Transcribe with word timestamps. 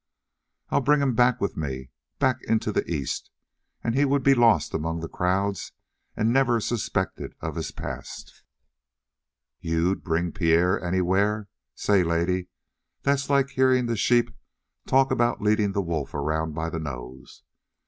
"I'd 0.71 0.83
bring 0.83 0.99
him 0.99 1.13
back 1.13 1.39
with 1.39 1.55
me 1.55 1.91
back 2.17 2.37
into 2.47 2.71
the 2.71 2.91
East, 2.91 3.29
and 3.83 3.93
he 3.93 4.03
would 4.03 4.23
be 4.23 4.33
lost 4.33 4.73
among 4.73 4.99
the 4.99 5.07
crowds 5.07 5.73
and 6.17 6.33
never 6.33 6.59
suspected 6.59 7.35
of 7.39 7.53
his 7.53 7.69
past." 7.69 8.41
"You'd 9.59 10.03
bring 10.03 10.31
Pierre 10.31 10.83
anywhere? 10.83 11.49
Say, 11.75 12.03
lady, 12.03 12.47
that's 13.03 13.29
like 13.29 13.49
hearing 13.51 13.85
the 13.85 13.95
sheep 13.95 14.35
talk 14.87 15.11
about 15.11 15.39
leading 15.39 15.73
the 15.73 15.83
wolf 15.83 16.15
around 16.15 16.53
by 16.55 16.71
the 16.71 16.79
nose. 16.79 17.43